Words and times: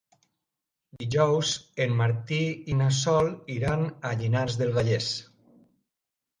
Dijous 1.03 1.51
en 1.85 1.93
Martí 1.99 2.41
i 2.73 2.79
na 2.81 2.89
Sol 3.01 3.31
iran 3.59 3.87
a 4.13 4.17
Llinars 4.25 4.61
del 4.65 4.77
Vallès. 4.81 5.15